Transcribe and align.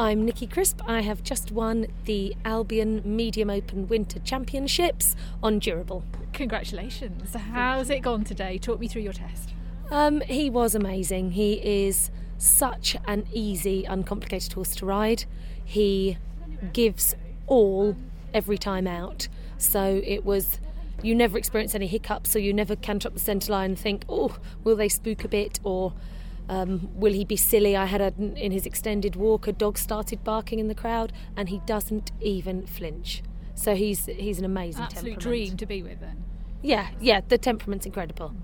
I'm 0.00 0.24
Nikki 0.24 0.46
Crisp. 0.46 0.80
I 0.86 1.02
have 1.02 1.22
just 1.22 1.52
won 1.52 1.86
the 2.06 2.34
Albion 2.46 3.02
Medium 3.04 3.50
Open 3.50 3.86
Winter 3.86 4.18
Championships 4.20 5.14
on 5.42 5.58
Durable. 5.58 6.04
Congratulations. 6.32 7.34
How's 7.34 7.90
it 7.90 8.00
gone 8.00 8.24
today? 8.24 8.56
Talk 8.56 8.80
me 8.80 8.88
through 8.88 9.02
your 9.02 9.12
test. 9.12 9.50
Um, 9.90 10.22
he 10.22 10.48
was 10.48 10.74
amazing. 10.74 11.32
He 11.32 11.84
is 11.84 12.10
such 12.38 12.96
an 13.06 13.26
easy, 13.30 13.84
uncomplicated 13.84 14.54
horse 14.54 14.74
to 14.76 14.86
ride. 14.86 15.26
He 15.62 16.16
gives 16.72 17.14
all 17.46 17.94
every 18.32 18.56
time 18.56 18.86
out. 18.86 19.28
So 19.58 20.00
it 20.02 20.24
was, 20.24 20.60
you 21.02 21.14
never 21.14 21.36
experience 21.36 21.74
any 21.74 21.86
hiccups, 21.86 22.30
so 22.30 22.38
you 22.38 22.54
never 22.54 22.74
canter 22.74 23.08
up 23.08 23.12
the 23.12 23.20
centre 23.20 23.52
line 23.52 23.72
and 23.72 23.78
think, 23.78 24.06
oh, 24.08 24.38
will 24.64 24.76
they 24.76 24.88
spook 24.88 25.24
a 25.24 25.28
bit 25.28 25.60
or 25.62 25.92
um, 26.50 26.90
will 26.94 27.12
he 27.12 27.24
be 27.24 27.36
silly? 27.36 27.76
I 27.76 27.86
had 27.86 28.00
a, 28.00 28.12
in 28.18 28.50
his 28.50 28.66
extended 28.66 29.14
walk, 29.14 29.46
a 29.46 29.52
dog 29.52 29.78
started 29.78 30.24
barking 30.24 30.58
in 30.58 30.66
the 30.66 30.74
crowd, 30.74 31.12
and 31.36 31.48
he 31.48 31.60
doesn't 31.64 32.10
even 32.20 32.66
flinch. 32.66 33.22
So 33.54 33.76
he's 33.76 34.06
he's 34.06 34.40
an 34.40 34.44
amazing 34.44 34.82
Absolute 34.82 35.12
temperament. 35.12 35.22
dream 35.22 35.56
to 35.56 35.66
be 35.66 35.82
with 35.82 36.00
then. 36.00 36.24
Yeah, 36.60 36.88
yeah. 37.00 37.20
The 37.26 37.38
temperament's 37.38 37.86
incredible. 37.86 38.34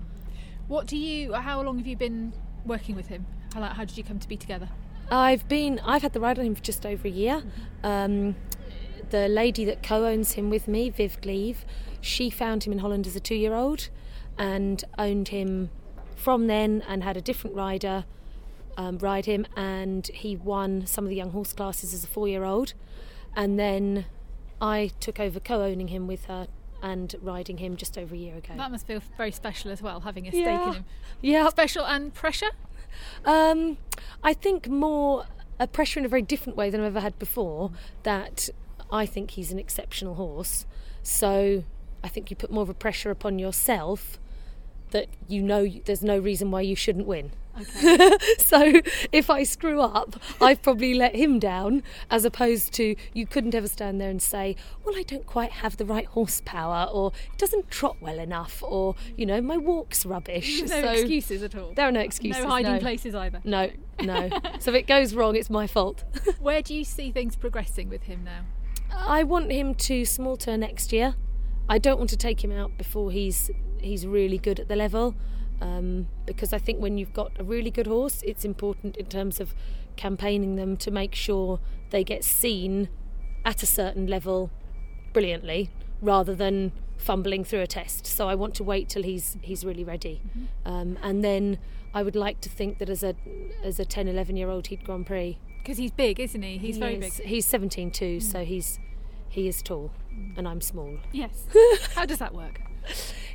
What 0.69 0.87
do 0.87 0.95
you? 0.95 1.33
How 1.33 1.61
long 1.61 1.77
have 1.79 1.85
you 1.85 1.97
been 1.97 2.31
working 2.65 2.95
with 2.95 3.07
him? 3.07 3.25
How, 3.53 3.61
how 3.63 3.83
did 3.83 3.97
you 3.97 4.05
come 4.05 4.19
to 4.19 4.27
be 4.27 4.37
together? 4.37 4.69
I've 5.11 5.45
been 5.49 5.81
I've 5.85 6.01
had 6.01 6.13
the 6.13 6.21
ride 6.21 6.39
on 6.39 6.45
him 6.45 6.55
for 6.55 6.63
just 6.63 6.85
over 6.85 7.07
a 7.09 7.11
year. 7.11 7.43
Um, 7.83 8.35
the 9.09 9.27
lady 9.27 9.65
that 9.65 9.83
co-owns 9.83 10.33
him 10.33 10.49
with 10.49 10.67
me, 10.67 10.89
Viv 10.89 11.19
Gleave, 11.19 11.65
she 11.99 12.29
found 12.29 12.63
him 12.63 12.71
in 12.71 12.79
Holland 12.79 13.05
as 13.05 13.15
a 13.17 13.19
two-year-old, 13.19 13.89
and 14.37 14.83
owned 14.97 15.27
him 15.29 15.71
from 16.17 16.47
then 16.47 16.83
and 16.87 17.03
had 17.03 17.15
a 17.15 17.21
different 17.21 17.55
rider 17.55 18.03
um, 18.75 18.97
ride 18.99 19.25
him, 19.25 19.45
and 19.55 20.05
he 20.07 20.35
won 20.35 20.85
some 20.85 21.03
of 21.05 21.09
the 21.09 21.15
young 21.15 21.31
horse 21.31 21.53
classes 21.53 21.93
as 21.93 22.03
a 22.03 22.07
four 22.07 22.27
year 22.27 22.43
old. 22.43 22.73
And 23.35 23.57
then 23.59 24.05
I 24.61 24.91
took 24.99 25.19
over 25.19 25.39
co 25.39 25.61
owning 25.63 25.87
him 25.87 26.05
with 26.07 26.25
her 26.25 26.47
and 26.81 27.15
riding 27.21 27.57
him 27.57 27.75
just 27.75 27.97
over 27.97 28.13
a 28.13 28.17
year 28.17 28.35
ago. 28.35 28.53
That 28.55 28.69
must 28.71 28.85
feel 28.85 29.01
very 29.17 29.31
special 29.31 29.71
as 29.71 29.81
well, 29.81 30.01
having 30.01 30.27
a 30.27 30.31
stake 30.31 30.45
Yeah. 30.45 30.67
in 30.67 30.73
him. 30.73 30.85
Yeah, 31.21 31.49
Special 31.49 31.85
and 31.85 32.13
pressure? 32.13 32.51
Um, 33.25 33.77
I 34.23 34.33
think 34.33 34.67
more 34.67 35.25
a 35.59 35.65
pressure 35.67 35.99
in 35.99 36.05
a 36.05 36.09
very 36.09 36.21
different 36.21 36.55
way 36.55 36.69
than 36.69 36.81
I've 36.81 36.87
ever 36.87 36.99
had 36.99 37.17
before. 37.17 37.71
That 38.03 38.49
I 38.91 39.05
think 39.07 39.31
he's 39.31 39.51
an 39.51 39.57
exceptional 39.59 40.15
horse. 40.15 40.65
So 41.01 41.63
I 42.03 42.07
think 42.09 42.29
you 42.29 42.35
put 42.35 42.51
more 42.51 42.61
of 42.63 42.69
a 42.69 42.73
pressure 42.75 43.09
upon 43.09 43.39
yourself 43.39 44.19
that 44.91 45.07
you 45.27 45.41
know 45.41 45.67
there's 45.85 46.03
no 46.03 46.17
reason 46.17 46.51
why 46.51 46.61
you 46.61 46.75
shouldn't 46.75 47.07
win. 47.07 47.31
so 48.37 48.81
if 49.11 49.29
I 49.29 49.43
screw 49.43 49.81
up, 49.81 50.19
I've 50.39 50.61
probably 50.61 50.93
let 50.93 51.15
him 51.15 51.39
down, 51.39 51.81
as 52.11 52.23
opposed 52.23 52.71
to 52.73 52.95
you 53.13 53.25
couldn't 53.25 53.55
ever 53.55 53.67
stand 53.67 53.99
there 53.99 54.09
and 54.09 54.21
say, 54.21 54.55
"Well, 54.83 54.95
I 54.95 55.03
don't 55.03 55.25
quite 55.25 55.51
have 55.51 55.77
the 55.77 55.85
right 55.85 56.05
horsepower," 56.05 56.87
or 56.91 57.11
"It 57.33 57.39
doesn't 57.39 57.71
trot 57.71 57.97
well 57.99 58.19
enough," 58.19 58.61
or 58.61 58.95
you 59.15 59.25
know, 59.25 59.41
"My 59.41 59.57
walk's 59.57 60.05
rubbish." 60.05 60.61
No 60.61 60.67
so 60.67 60.89
excuses 60.89 61.41
at 61.41 61.55
all. 61.55 61.73
There 61.73 61.87
are 61.87 61.91
no 61.91 62.01
excuses. 62.01 62.43
no 62.43 62.49
hiding 62.49 62.73
no. 62.73 62.79
places 62.79 63.15
either. 63.15 63.41
No, 63.43 63.71
no. 64.01 64.29
so 64.59 64.71
if 64.71 64.77
it 64.77 64.87
goes 64.87 65.15
wrong, 65.15 65.35
it's 65.35 65.49
my 65.49 65.65
fault. 65.65 66.03
Where 66.39 66.61
do 66.61 66.75
you 66.75 66.83
see 66.83 67.11
things 67.11 67.35
progressing 67.35 67.89
with 67.89 68.03
him 68.03 68.23
now? 68.23 68.41
I 68.95 69.23
want 69.23 69.51
him 69.51 69.73
to 69.75 70.05
small 70.05 70.37
tour 70.37 70.57
next 70.57 70.93
year. 70.93 71.15
I 71.69 71.77
don't 71.77 71.97
want 71.97 72.09
to 72.11 72.17
take 72.17 72.43
him 72.43 72.51
out 72.51 72.77
before 72.77 73.11
he's 73.11 73.51
he's 73.79 74.07
really 74.07 74.37
good 74.37 74.59
at 74.59 74.67
the 74.67 74.75
level, 74.75 75.15
um, 75.61 76.07
because 76.25 76.53
I 76.53 76.57
think 76.57 76.79
when 76.79 76.97
you've 76.97 77.13
got 77.13 77.31
a 77.39 77.43
really 77.43 77.71
good 77.71 77.87
horse, 77.87 78.21
it's 78.23 78.43
important 78.45 78.97
in 78.97 79.05
terms 79.07 79.39
of 79.39 79.53
campaigning 79.95 80.55
them 80.55 80.77
to 80.77 80.91
make 80.91 81.13
sure 81.15 81.59
they 81.89 82.03
get 82.03 82.23
seen 82.23 82.89
at 83.45 83.63
a 83.63 83.65
certain 83.65 84.07
level 84.07 84.49
brilliantly, 85.13 85.69
rather 86.01 86.35
than 86.35 86.71
fumbling 86.97 87.43
through 87.43 87.61
a 87.61 87.67
test. 87.67 88.05
So 88.05 88.27
I 88.27 88.35
want 88.35 88.55
to 88.55 88.63
wait 88.63 88.89
till 88.89 89.03
he's 89.03 89.37
he's 89.41 89.65
really 89.65 89.83
ready, 89.83 90.21
um, 90.65 90.97
and 91.01 91.23
then 91.23 91.57
I 91.93 92.03
would 92.03 92.15
like 92.15 92.41
to 92.41 92.49
think 92.49 92.77
that 92.79 92.89
as 92.89 93.03
a 93.03 93.15
as 93.63 93.79
a 93.79 93.85
10, 93.85 94.07
11 94.07 94.37
year 94.37 94.49
old 94.49 94.67
he'd 94.67 94.83
Grand 94.83 95.05
Prix. 95.05 95.37
Because 95.59 95.77
he's 95.79 95.91
big, 95.91 96.17
isn't 96.19 96.41
he? 96.41 96.57
He's 96.57 96.75
He 96.75 96.79
very 96.79 96.95
is- 96.95 97.17
big. 97.17 97.27
He's 97.27 97.45
17 97.45 97.91
too, 97.91 98.19
so 98.21 98.45
he's 98.45 98.79
he 99.29 99.47
is 99.47 99.61
tall, 99.61 99.91
and 100.35 100.47
I'm 100.47 100.61
small. 100.61 100.97
Yes. 101.11 101.45
How 101.95 102.05
does 102.05 102.19
that 102.19 102.33
work? 102.33 102.61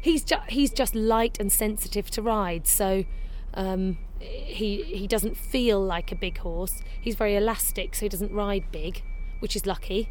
He's 0.00 0.24
just 0.24 0.50
he's 0.50 0.72
just 0.72 0.94
light 0.94 1.38
and 1.38 1.52
sensitive 1.52 2.10
to 2.10 2.22
ride, 2.22 2.66
so 2.66 3.04
um, 3.54 3.98
he 4.18 4.82
he 4.82 5.06
doesn't 5.06 5.36
feel 5.36 5.80
like 5.80 6.10
a 6.10 6.16
big 6.16 6.38
horse. 6.38 6.82
He's 7.00 7.14
very 7.16 7.36
elastic, 7.36 7.94
so 7.94 8.06
he 8.06 8.08
doesn't 8.08 8.32
ride 8.32 8.64
big, 8.72 9.02
which 9.40 9.54
is 9.54 9.66
lucky. 9.66 10.08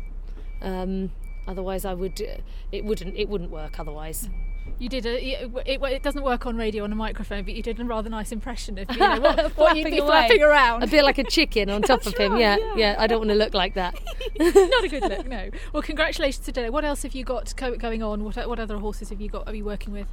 Um, 0.61 1.11
otherwise, 1.47 1.85
I 1.85 1.93
would 1.93 2.21
uh, 2.21 2.41
it 2.71 2.85
wouldn't 2.85 3.15
it 3.17 3.29
wouldn't 3.29 3.51
work 3.51 3.79
otherwise. 3.79 4.29
You 4.79 4.89
did 4.89 5.05
a. 5.05 5.43
It, 5.43 5.51
it, 5.67 5.83
it 5.83 6.01
doesn't 6.03 6.23
work 6.23 6.47
on 6.47 6.57
radio 6.57 6.83
on 6.83 6.91
a 6.91 6.95
microphone, 6.95 7.43
but 7.43 7.53
you 7.53 7.61
did 7.61 7.79
a 7.79 7.85
rather 7.85 8.09
nice 8.09 8.31
impression 8.31 8.79
of 8.79 8.89
you 8.91 8.97
know, 8.97 9.19
what, 9.19 9.37
what 9.57 9.75
you'd 9.77 9.83
Flapping 9.83 9.91
be 9.91 9.97
away. 9.99 10.07
flapping 10.07 10.41
around. 10.41 10.83
A 10.83 10.87
bit 10.87 11.03
like 11.03 11.19
a 11.19 11.23
chicken 11.23 11.69
on 11.69 11.83
top 11.83 12.05
of 12.07 12.17
him. 12.17 12.31
right, 12.33 12.41
yeah, 12.41 12.57
yeah. 12.57 12.73
yeah. 12.75 12.95
I 12.97 13.05
don't 13.05 13.19
want 13.19 13.29
to 13.29 13.35
look 13.35 13.53
like 13.53 13.75
that. 13.75 13.93
Not 14.39 14.83
a 14.83 14.87
good 14.87 15.03
look, 15.03 15.27
no. 15.27 15.49
Well, 15.71 15.83
congratulations 15.83 16.43
today. 16.43 16.69
What 16.71 16.83
else 16.83 17.03
have 17.03 17.13
you 17.13 17.23
got 17.23 17.53
going 17.55 18.01
on? 18.01 18.23
What 18.23 18.35
what 18.49 18.59
other 18.59 18.77
horses 18.79 19.09
have 19.09 19.21
you 19.21 19.29
got? 19.29 19.47
Are 19.47 19.53
you 19.53 19.65
working 19.65 19.93
with? 19.93 20.07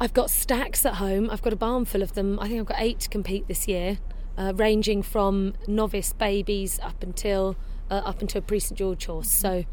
I've 0.00 0.12
got 0.12 0.30
stacks 0.30 0.84
at 0.84 0.94
home. 0.94 1.30
I've 1.30 1.42
got 1.42 1.52
a 1.52 1.56
barn 1.56 1.84
full 1.84 2.02
of 2.02 2.14
them. 2.14 2.40
I 2.40 2.48
think 2.48 2.58
I've 2.58 2.66
got 2.66 2.80
eight 2.80 2.98
to 3.00 3.08
compete 3.08 3.46
this 3.46 3.68
year, 3.68 3.98
uh, 4.36 4.52
ranging 4.56 5.02
from 5.02 5.54
novice 5.68 6.12
babies 6.12 6.80
up 6.82 7.04
until 7.04 7.56
uh, 7.88 8.02
up 8.04 8.20
until 8.20 8.40
a 8.40 8.42
Prix 8.42 8.60
St 8.60 8.78
George 8.78 9.06
horse. 9.06 9.30
So 9.30 9.64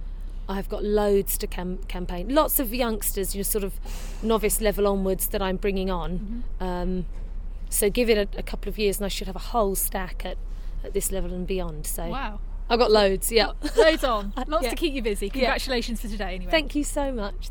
I've 0.50 0.68
got 0.68 0.84
loads 0.84 1.38
to 1.38 1.48
cam- 1.48 1.78
campaign. 1.88 2.28
Lots 2.34 2.60
of 2.60 2.74
youngsters, 2.74 3.36
you 3.36 3.40
know, 3.40 3.44
sort 3.44 3.64
of 3.64 3.74
novice 4.24 4.60
level 4.62 4.88
onwards 4.88 5.28
that 5.28 5.42
I'm 5.42 5.58
bringing 5.58 5.90
on. 5.92 6.44
Um, 6.60 7.06
so 7.70 7.90
give 7.90 8.10
it 8.10 8.18
a, 8.18 8.40
a 8.40 8.44
couple 8.44 8.68
of 8.68 8.80
years, 8.80 8.98
and 8.98 9.06
I 9.06 9.10
should 9.10 9.28
have 9.28 9.36
a 9.36 9.40
whole 9.54 9.76
stack 9.76 10.26
at, 10.26 10.38
at 10.84 10.94
this 10.94 11.12
level 11.12 11.32
and 11.34 11.46
beyond. 11.46 11.86
So 11.86 12.08
Wow. 12.08 12.40
I've 12.68 12.80
got 12.80 12.92
loads. 12.92 13.32
Yeah. 13.32 13.52
Loads 13.78 14.04
on. 14.04 14.34
Lots 14.48 14.64
Yeah. 14.64 14.70
to 14.72 14.76
keep 14.76 14.94
you 14.94 15.02
busy. 15.04 15.30
Congratulations 15.30 16.02
for 16.02 16.08
today, 16.08 16.36
anyway. 16.36 16.52
Thank 16.52 16.74
you 16.76 16.84
so 16.84 17.12
much. 17.12 17.50